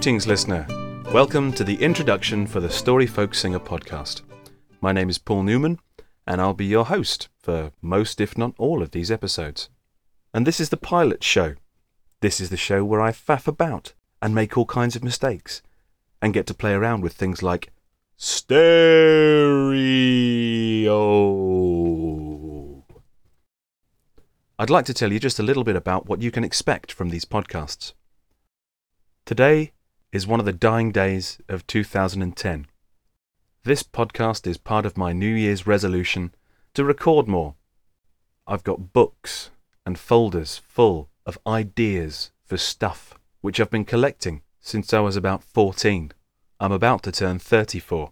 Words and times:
Greetings, 0.00 0.26
listener. 0.26 0.66
Welcome 1.12 1.52
to 1.52 1.62
the 1.62 1.74
introduction 1.74 2.46
for 2.46 2.58
the 2.58 2.70
Story 2.70 3.06
Folk 3.06 3.34
Singer 3.34 3.60
podcast. 3.60 4.22
My 4.80 4.92
name 4.92 5.10
is 5.10 5.18
Paul 5.18 5.42
Newman, 5.42 5.78
and 6.26 6.40
I'll 6.40 6.54
be 6.54 6.64
your 6.64 6.86
host 6.86 7.28
for 7.38 7.72
most, 7.82 8.18
if 8.18 8.38
not 8.38 8.54
all, 8.56 8.80
of 8.80 8.92
these 8.92 9.10
episodes. 9.10 9.68
And 10.32 10.46
this 10.46 10.58
is 10.58 10.70
the 10.70 10.78
pilot 10.78 11.22
show. 11.22 11.56
This 12.22 12.40
is 12.40 12.48
the 12.48 12.56
show 12.56 12.82
where 12.82 13.02
I 13.02 13.12
faff 13.12 13.46
about 13.46 13.92
and 14.22 14.34
make 14.34 14.56
all 14.56 14.64
kinds 14.64 14.96
of 14.96 15.04
mistakes 15.04 15.60
and 16.22 16.32
get 16.32 16.46
to 16.46 16.54
play 16.54 16.72
around 16.72 17.02
with 17.02 17.12
things 17.12 17.42
like 17.42 17.70
stereo. 18.16 18.64
I'd 24.58 24.70
like 24.70 24.86
to 24.86 24.94
tell 24.94 25.12
you 25.12 25.20
just 25.20 25.38
a 25.38 25.42
little 25.42 25.62
bit 25.62 25.76
about 25.76 26.06
what 26.06 26.22
you 26.22 26.30
can 26.30 26.42
expect 26.42 26.90
from 26.90 27.10
these 27.10 27.26
podcasts. 27.26 27.92
Today 29.26 29.72
is 30.12 30.26
one 30.26 30.40
of 30.40 30.46
the 30.46 30.52
dying 30.52 30.90
days 30.90 31.38
of 31.48 31.66
2010. 31.66 32.66
This 33.62 33.82
podcast 33.82 34.46
is 34.46 34.58
part 34.58 34.84
of 34.84 34.96
my 34.96 35.12
New 35.12 35.32
Year's 35.32 35.66
resolution 35.66 36.34
to 36.74 36.84
record 36.84 37.28
more. 37.28 37.54
I've 38.46 38.64
got 38.64 38.92
books 38.92 39.50
and 39.86 39.98
folders 39.98 40.60
full 40.66 41.10
of 41.26 41.38
ideas 41.46 42.32
for 42.44 42.56
stuff 42.56 43.14
which 43.40 43.60
I've 43.60 43.70
been 43.70 43.84
collecting 43.84 44.42
since 44.60 44.92
I 44.92 45.00
was 45.00 45.16
about 45.16 45.44
14. 45.44 46.12
I'm 46.58 46.72
about 46.72 47.02
to 47.04 47.12
turn 47.12 47.38
34, 47.38 48.10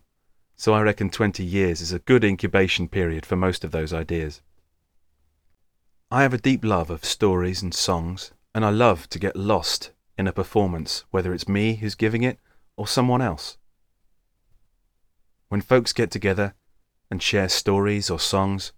so 0.56 0.72
I 0.72 0.82
reckon 0.82 1.10
20 1.10 1.44
years 1.44 1.80
is 1.80 1.92
a 1.92 1.98
good 1.98 2.24
incubation 2.24 2.88
period 2.88 3.26
for 3.26 3.36
most 3.36 3.64
of 3.64 3.72
those 3.72 3.92
ideas. 3.92 4.40
I 6.10 6.22
have 6.22 6.32
a 6.32 6.38
deep 6.38 6.64
love 6.64 6.88
of 6.88 7.04
stories 7.04 7.62
and 7.62 7.74
songs, 7.74 8.32
and 8.54 8.64
I 8.64 8.70
love 8.70 9.08
to 9.10 9.18
get 9.18 9.36
lost 9.36 9.90
in 10.18 10.26
a 10.26 10.32
performance, 10.32 11.04
whether 11.10 11.32
it's 11.32 11.48
me 11.48 11.76
who's 11.76 11.94
giving 11.94 12.24
it 12.24 12.40
or 12.76 12.86
someone 12.86 13.22
else. 13.22 13.56
When 15.48 15.60
folks 15.60 15.92
get 15.92 16.10
together 16.10 16.54
and 17.10 17.22
share 17.22 17.48
stories 17.48 18.10
or 18.10 18.18
songs, 18.18 18.72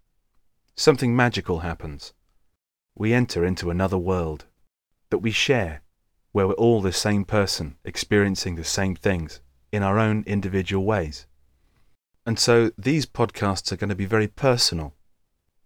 something 0.77 1.17
magical 1.17 1.61
happens. 1.61 2.13
We 2.95 3.13
enter 3.15 3.45
into 3.45 3.71
another 3.71 3.99
world 3.99 4.45
that 5.09 5.19
we 5.19 5.31
share, 5.31 5.83
where 6.33 6.47
we're 6.47 6.55
all 6.55 6.81
the 6.81 6.93
same 6.93 7.25
person 7.25 7.77
experiencing 7.85 8.55
the 8.55 8.65
same 8.65 8.95
things 8.95 9.41
in 9.73 9.83
our 9.83 9.99
own 9.99 10.23
individual 10.27 10.85
ways. 10.85 11.27
And 12.27 12.39
so 12.39 12.71
these 12.77 13.07
podcasts 13.07 13.73
are 13.73 13.77
going 13.77 13.89
to 13.89 13.97
be 13.97 14.05
very 14.05 14.29
personal. 14.29 14.95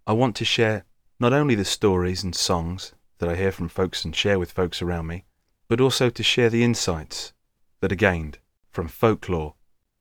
I 0.06 0.12
want 0.12 0.36
to 0.36 0.44
share 0.44 0.84
not 1.18 1.32
only 1.32 1.54
the 1.54 1.64
stories 1.64 2.22
and 2.22 2.34
songs 2.34 2.94
that 3.18 3.28
I 3.28 3.34
hear 3.34 3.52
from 3.52 3.68
folks 3.68 4.04
and 4.04 4.14
share 4.14 4.38
with 4.38 4.52
folks 4.52 4.80
around 4.80 5.06
me, 5.06 5.24
but 5.68 5.80
also 5.80 6.10
to 6.10 6.22
share 6.22 6.50
the 6.50 6.64
insights 6.64 7.32
that 7.80 7.92
are 7.92 7.96
gained 7.96 8.38
from 8.70 8.88
folklore 8.88 9.54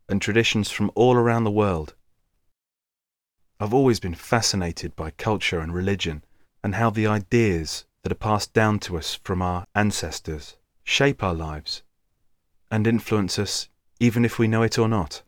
and 0.10 0.22
traditions 0.22 0.70
from 0.70 0.92
all 0.96 1.16
around 1.16 1.44
the 1.44 1.52
world. 1.52 1.96
I've 3.60 3.74
always 3.74 4.00
been 4.00 4.16
fascinated 4.16 4.96
by 4.96 5.12
culture 5.12 5.60
and 5.60 5.74
religion 5.74 6.24
and 6.64 6.76
how 6.76 6.90
the 6.90 7.08
ideas 7.08 7.86
that 8.02 8.12
are 8.12 8.16
passed 8.16 8.54
down 8.54 8.80
to 8.80 8.98
us 8.98 9.20
from 9.24 9.42
our 9.42 9.66
ancestors 9.74 10.58
shape 10.84 11.24
our 11.24 11.34
lives 11.34 11.84
and 12.70 12.86
influence 12.86 13.40
us 13.40 13.70
even 14.00 14.26
if 14.26 14.38
we 14.38 14.48
know 14.48 14.64
it 14.64 14.78
or 14.78 14.90
not. 14.90 15.22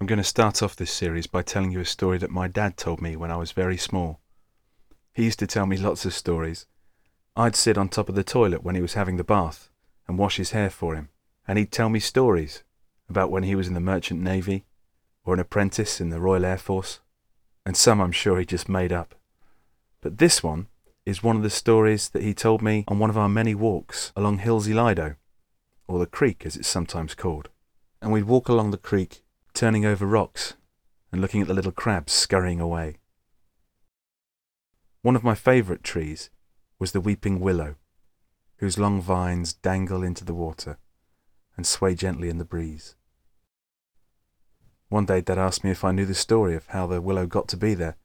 I'm 0.00 0.06
going 0.06 0.18
to 0.18 0.24
start 0.24 0.62
off 0.62 0.74
this 0.74 0.92
series 0.92 1.28
by 1.28 1.42
telling 1.42 1.70
you 1.70 1.80
a 1.80 1.84
story 1.84 2.18
that 2.18 2.30
my 2.30 2.48
dad 2.48 2.76
told 2.76 3.00
me 3.00 3.14
when 3.14 3.30
I 3.30 3.36
was 3.36 3.52
very 3.52 3.76
small. 3.76 4.20
He 5.12 5.24
used 5.24 5.38
to 5.38 5.46
tell 5.46 5.66
me 5.66 5.76
lots 5.76 6.04
of 6.04 6.12
stories. 6.12 6.66
I'd 7.36 7.56
sit 7.56 7.76
on 7.76 7.88
top 7.88 8.08
of 8.08 8.14
the 8.14 8.22
toilet 8.22 8.62
when 8.62 8.76
he 8.76 8.82
was 8.82 8.94
having 8.94 9.16
the 9.16 9.24
bath 9.24 9.68
and 10.06 10.16
wash 10.16 10.36
his 10.36 10.52
hair 10.52 10.70
for 10.70 10.94
him, 10.94 11.08
and 11.48 11.58
he'd 11.58 11.72
tell 11.72 11.88
me 11.88 11.98
stories 11.98 12.62
about 13.08 13.30
when 13.30 13.42
he 13.42 13.56
was 13.56 13.66
in 13.66 13.74
the 13.74 13.80
Merchant 13.80 14.20
Navy 14.20 14.64
or 15.24 15.34
an 15.34 15.40
apprentice 15.40 16.00
in 16.00 16.10
the 16.10 16.20
Royal 16.20 16.44
Air 16.44 16.58
Force, 16.58 17.00
and 17.66 17.76
some 17.76 18.00
I'm 18.00 18.12
sure 18.12 18.38
he 18.38 18.46
just 18.46 18.68
made 18.68 18.92
up. 18.92 19.16
But 20.00 20.18
this 20.18 20.44
one 20.44 20.68
is 21.04 21.24
one 21.24 21.36
of 21.36 21.42
the 21.42 21.50
stories 21.50 22.08
that 22.10 22.22
he 22.22 22.34
told 22.34 22.62
me 22.62 22.84
on 22.86 23.00
one 23.00 23.10
of 23.10 23.18
our 23.18 23.28
many 23.28 23.54
walks 23.54 24.12
along 24.14 24.38
Hilsea 24.38 24.74
Lido, 24.74 25.16
or 25.88 25.98
the 25.98 26.06
creek 26.06 26.46
as 26.46 26.56
it's 26.56 26.68
sometimes 26.68 27.14
called. 27.14 27.48
And 28.00 28.12
we'd 28.12 28.24
walk 28.24 28.48
along 28.48 28.70
the 28.70 28.78
creek 28.78 29.24
turning 29.54 29.84
over 29.84 30.06
rocks 30.06 30.54
and 31.10 31.20
looking 31.20 31.40
at 31.40 31.48
the 31.48 31.54
little 31.54 31.72
crabs 31.72 32.12
scurrying 32.12 32.60
away. 32.60 32.98
One 35.02 35.16
of 35.16 35.24
my 35.24 35.34
favourite 35.34 35.82
trees 35.82 36.30
was 36.84 36.92
the 36.92 37.00
weeping 37.00 37.40
willow, 37.40 37.76
whose 38.58 38.78
long 38.78 39.00
vines 39.00 39.54
dangle 39.54 40.02
into 40.02 40.22
the 40.22 40.34
water 40.34 40.76
and 41.56 41.66
sway 41.66 41.94
gently 41.94 42.28
in 42.28 42.36
the 42.36 42.44
breeze. 42.44 42.94
One 44.90 45.06
day 45.06 45.22
Dad 45.22 45.38
asked 45.38 45.64
me 45.64 45.70
if 45.70 45.82
I 45.82 45.92
knew 45.92 46.04
the 46.04 46.14
story 46.14 46.54
of 46.54 46.66
how 46.66 46.86
the 46.86 47.00
willow 47.00 47.24
got 47.24 47.48
to 47.48 47.56
be 47.56 47.72
there. 47.72 47.96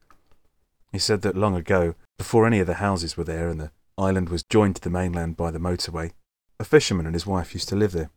He 0.94 0.98
said 0.98 1.24
that 1.24 1.36
long 1.36 1.58
ago, 1.58 1.96
before 2.18 2.48
any 2.48 2.62
of 2.62 2.68
the 2.68 2.76
houses 2.76 3.18
were 3.18 3.26
there 3.26 3.50
and 3.50 3.60
the 3.60 3.72
island 3.98 4.30
was 4.30 4.44
joined 4.44 4.78
to 4.78 4.82
the 4.82 4.90
mainland 4.90 5.36
by 5.36 5.52
the 5.52 5.60
motorway, 5.60 6.14
a 6.58 6.64
fisherman 6.64 7.06
and 7.06 7.16
his 7.16 7.28
wife 7.28 7.54
used 7.54 7.68
to 7.68 7.76
live 7.76 7.92
there. 7.92 8.12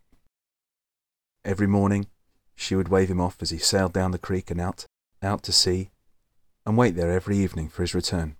Every 1.43 1.67
morning, 1.67 2.07
she 2.55 2.73
would 2.73 2.87
wave 2.87 3.09
him 3.09 3.19
off 3.19 3.41
as 3.41 3.49
he 3.49 3.57
sailed 3.57 3.91
down 3.91 4.11
the 4.11 4.17
creek 4.17 4.49
and 4.49 4.61
out, 4.61 4.85
out 5.21 5.43
to 5.43 5.51
sea, 5.51 5.89
and 6.65 6.77
wait 6.77 6.95
there 6.95 7.11
every 7.11 7.37
evening 7.37 7.67
for 7.67 7.83
his 7.83 7.93
return, 7.93 8.37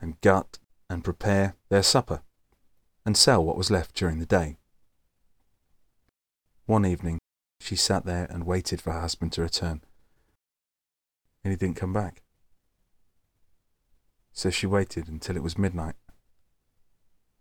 and 0.00 0.20
gut 0.20 0.60
and 0.92 1.02
prepare 1.02 1.56
their 1.70 1.82
supper, 1.82 2.22
and 3.04 3.16
sell 3.16 3.44
what 3.44 3.56
was 3.56 3.70
left 3.70 3.94
during 3.94 4.18
the 4.18 4.26
day. 4.26 4.58
One 6.66 6.86
evening, 6.86 7.18
she 7.60 7.76
sat 7.76 8.04
there 8.04 8.26
and 8.30 8.46
waited 8.46 8.80
for 8.80 8.92
her 8.92 9.00
husband 9.00 9.32
to 9.32 9.42
return, 9.42 9.80
and 11.42 11.50
he 11.50 11.56
didn't 11.56 11.76
come 11.76 11.92
back. 11.92 12.22
So 14.32 14.50
she 14.50 14.66
waited 14.66 15.08
until 15.08 15.36
it 15.36 15.42
was 15.42 15.58
midnight, 15.58 15.96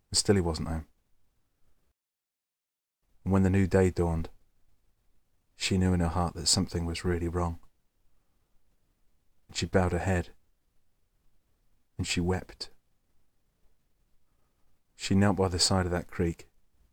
and 0.10 0.18
still 0.18 0.36
he 0.36 0.42
wasn't 0.42 0.70
home. 0.70 0.88
And 3.24 3.32
when 3.32 3.44
the 3.44 3.50
new 3.50 3.68
day 3.68 3.92
dawned, 3.92 4.30
she 5.56 5.78
knew 5.78 5.94
in 5.94 6.00
her 6.00 6.08
heart 6.08 6.34
that 6.34 6.48
something 6.48 6.86
was 6.86 7.06
really 7.06 7.28
wrong. 7.28 7.60
And 9.48 9.56
she 9.56 9.68
bowed 9.68 9.92
her 9.92 10.00
head. 10.00 10.30
And 12.00 12.08
she 12.08 12.20
wept. 12.20 12.71
She 15.02 15.16
knelt 15.16 15.36
by 15.36 15.48
the 15.48 15.58
side 15.58 15.88
of 15.88 15.92
that 15.94 16.12
creek, 16.12 16.48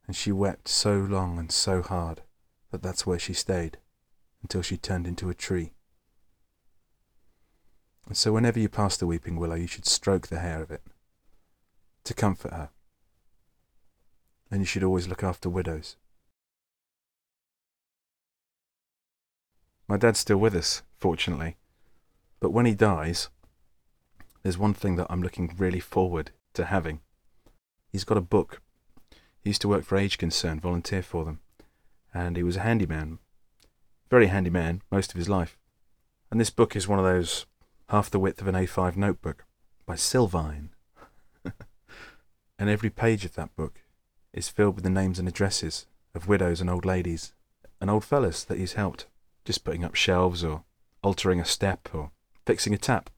and 0.06 0.16
she 0.16 0.32
wept 0.32 0.66
so 0.66 0.96
long 0.96 1.38
and 1.38 1.52
so 1.52 1.82
hard 1.82 2.22
that 2.70 2.80
that's 2.80 3.06
where 3.06 3.18
she 3.18 3.34
stayed 3.34 3.76
until 4.40 4.62
she 4.62 4.78
turned 4.78 5.06
into 5.06 5.28
a 5.28 5.34
tree. 5.34 5.74
And 8.06 8.16
so 8.16 8.32
whenever 8.32 8.58
you 8.58 8.70
pass 8.70 8.96
the 8.96 9.06
weeping 9.06 9.36
willow, 9.36 9.56
you 9.56 9.66
should 9.66 9.84
stroke 9.84 10.28
the 10.28 10.38
hair 10.38 10.62
of 10.62 10.70
it 10.70 10.80
to 12.04 12.14
comfort 12.14 12.54
her. 12.54 12.70
And 14.50 14.60
you 14.60 14.66
should 14.66 14.84
always 14.84 15.06
look 15.06 15.22
after 15.22 15.50
widows. 15.50 15.96
My 19.86 19.98
dad's 19.98 20.20
still 20.20 20.38
with 20.38 20.54
us, 20.54 20.80
fortunately. 20.96 21.58
But 22.40 22.52
when 22.52 22.64
he 22.64 22.74
dies, 22.74 23.28
there's 24.42 24.56
one 24.56 24.72
thing 24.72 24.96
that 24.96 25.08
I'm 25.10 25.22
looking 25.22 25.54
really 25.58 25.80
forward 25.80 26.30
to 26.54 26.64
having. 26.64 27.00
He's 27.90 28.04
got 28.04 28.18
a 28.18 28.22
book. 28.22 28.60
He 29.40 29.50
used 29.50 29.60
to 29.62 29.68
work 29.68 29.84
for 29.84 29.96
Age 29.96 30.18
Concern, 30.18 30.60
volunteer 30.60 31.02
for 31.02 31.24
them. 31.24 31.40
And 32.12 32.36
he 32.36 32.42
was 32.42 32.56
a 32.56 32.60
handyman. 32.60 33.18
Very 34.10 34.26
handy 34.26 34.50
man, 34.50 34.82
most 34.90 35.12
of 35.12 35.18
his 35.18 35.28
life. 35.28 35.56
And 36.30 36.40
this 36.40 36.50
book 36.50 36.76
is 36.76 36.88
one 36.88 36.98
of 36.98 37.04
those 37.04 37.46
half 37.88 38.10
the 38.10 38.18
width 38.18 38.40
of 38.40 38.48
an 38.48 38.54
A5 38.54 38.96
notebook 38.96 39.44
by 39.86 39.94
Silvine. 39.94 40.70
and 42.58 42.68
every 42.68 42.90
page 42.90 43.24
of 43.24 43.34
that 43.34 43.54
book 43.56 43.80
is 44.32 44.48
filled 44.48 44.74
with 44.74 44.84
the 44.84 44.90
names 44.90 45.18
and 45.18 45.26
addresses 45.26 45.86
of 46.14 46.28
widows 46.28 46.60
and 46.60 46.68
old 46.68 46.84
ladies 46.84 47.32
and 47.80 47.90
old 47.90 48.04
fellas 48.04 48.44
that 48.44 48.58
he's 48.58 48.74
helped 48.74 49.06
just 49.44 49.64
putting 49.64 49.84
up 49.84 49.94
shelves 49.94 50.44
or 50.44 50.64
altering 51.02 51.40
a 51.40 51.44
step 51.44 51.88
or 51.94 52.10
fixing 52.44 52.74
a 52.74 52.78
tap. 52.78 53.08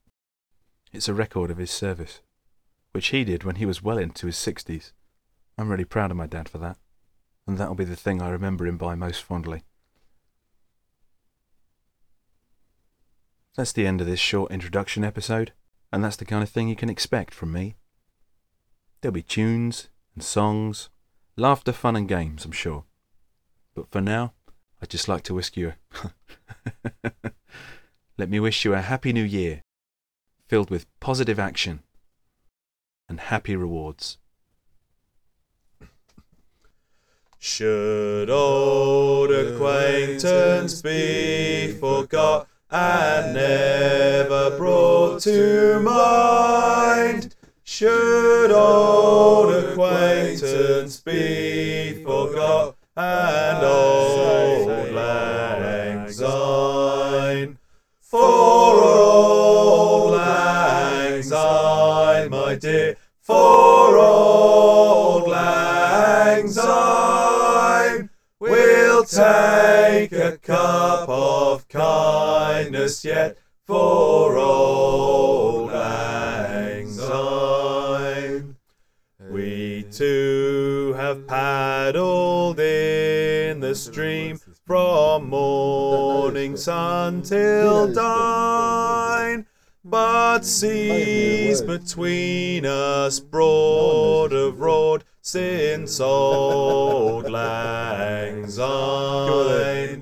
It's 0.93 1.08
a 1.08 1.14
record 1.14 1.50
of 1.50 1.58
his 1.58 1.70
service, 1.70 2.20
which 2.92 3.08
he 3.08 3.25
did 3.25 3.44
when 3.44 3.56
he 3.56 3.66
was 3.66 3.82
well 3.82 3.98
into 3.98 4.26
his 4.26 4.37
sixties. 4.37 4.92
I'm 5.56 5.69
really 5.69 5.84
proud 5.84 6.10
of 6.10 6.16
my 6.16 6.26
dad 6.26 6.48
for 6.48 6.58
that, 6.58 6.78
and 7.46 7.58
that'll 7.58 7.75
be 7.75 7.84
the 7.84 7.96
thing 7.96 8.20
I 8.20 8.31
remember 8.31 8.66
him 8.66 8.78
by 8.78 8.94
most 8.94 9.22
fondly. 9.22 9.64
That's 13.56 13.72
the 13.72 13.87
end 13.87 14.00
of 14.00 14.06
this 14.06 14.20
short 14.20 14.52
introduction 14.52 15.04
episode, 15.04 15.52
and 15.92 16.02
that's 16.02 16.16
the 16.16 16.25
kind 16.25 16.42
of 16.42 16.48
thing 16.48 16.69
you 16.69 16.76
can 16.76 16.88
expect 16.88 17.34
from 17.34 17.52
me. 17.52 17.76
There'll 19.00 19.12
be 19.12 19.22
tunes 19.22 19.88
and 20.14 20.25
songs, 20.25 20.88
laughter, 21.37 21.72
fun, 21.72 21.96
and 21.96 22.08
games, 22.08 22.44
I'm 22.44 22.52
sure. 22.52 22.84
But 23.75 23.90
for 23.90 24.00
now, 24.00 24.34
I'd 24.81 24.90
just 24.90 25.08
like 25.08 25.22
to 25.25 25.34
wish 25.34 25.50
you 25.56 25.75
Let 28.16 28.28
me 28.28 28.40
wish 28.40 28.64
you 28.64 28.75
a 28.75 28.81
happy 28.81 29.12
new 29.12 29.25
year, 29.25 29.62
filled 30.46 30.70
with 30.70 30.87
positive 31.00 31.38
action 31.38 31.82
and 33.10 33.20
happy 33.20 33.56
rewards. 33.56 34.18
Should 37.40 38.30
old 38.30 39.32
acquaintance 39.32 40.80
be 40.80 41.72
forgot 41.80 42.46
and 42.70 43.34
never 43.34 44.56
brought 44.56 45.22
to 45.22 45.80
mind? 45.80 47.34
Should 47.64 48.52
old 48.52 49.54
acquaintance 49.54 51.00
be 51.00 51.29
a 70.20 70.37
cup 70.37 71.08
of 71.08 71.67
kindness 71.69 73.05
yet 73.05 73.38
for 73.67 74.37
auld 74.37 75.72
lang 75.72 76.90
syne. 76.90 78.56
We 79.31 79.87
too 79.90 80.94
have 80.96 81.26
paddled 81.26 82.61
in 82.61 83.61
the 83.61 83.75
stream 83.75 84.38
from 84.67 85.31
morning 85.31 86.56
sun 86.56 87.23
till 87.23 87.93
dine, 87.93 89.46
but 89.84 90.44
seas 90.44 91.62
between 91.62 92.66
us 92.66 93.20
broad 93.20 94.32
of 94.32 94.61
road 94.61 95.05
since 95.23 96.00
auld 96.00 97.31
lang 97.31 98.49
syne. 98.49 100.00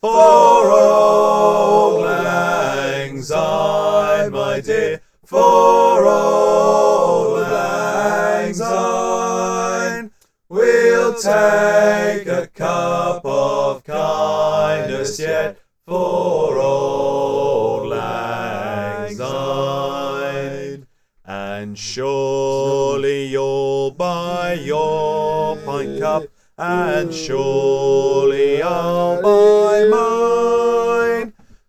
For 0.00 0.70
auld 0.70 2.02
lang 2.04 3.20
syne, 3.20 4.30
my 4.30 4.60
dear, 4.60 5.00
for 5.26 6.06
auld 6.06 7.42
lang 7.50 8.54
syne, 8.54 10.12
we'll 10.48 11.14
take 11.14 12.28
a 12.28 12.46
cup 12.54 13.26
of 13.26 13.82
kindness 13.82 15.18
yet 15.18 15.58
for 15.84 16.60
auld 16.60 17.88
lang 17.88 19.16
syne. 19.16 20.86
And 21.24 21.76
surely 21.76 23.26
you'll 23.26 23.90
buy 23.90 24.52
your 24.52 25.56
pint 25.56 25.98
cup, 25.98 26.22
and 26.56 27.12
surely 27.12 28.62
I'll 28.62 29.22
buy 29.22 29.57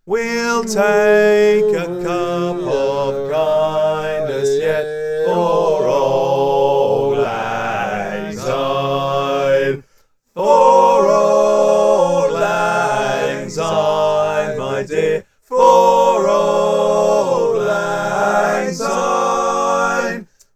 We'll 0.06 0.64
take 0.64 1.72
a 1.76 1.86
cup 2.02 2.56
of 2.56 3.30
kindness 3.30 4.58
yet 4.58 4.84
for 5.26 5.88
auld 5.88 7.18
lang. 7.18 8.36
For 10.34 11.06
auld 11.08 12.32
lang 12.32 13.48
my 14.58 14.82
dear, 14.82 15.24
for 15.42 16.28
auld 16.28 17.58
lang. 17.68 18.76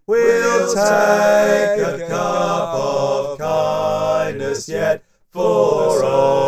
We'll 0.08 0.74
take 0.74 1.80
a 1.80 2.06
cup 2.08 2.74
of 2.74 3.38
kindness 3.38 4.68
yet 4.68 5.04
for 5.30 6.04
old 6.04 6.43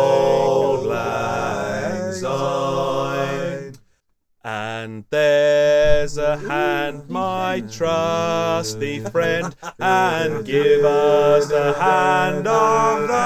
there's 6.07 6.17
a 6.17 6.37
hand, 6.37 7.09
my 7.09 7.61
trusty 7.69 9.01
friend, 9.01 9.53
and 9.77 10.45
give 10.45 10.85
us 10.85 11.49
the 11.49 11.73
hand 11.73 12.47
of 12.47 13.09
the 13.09 13.16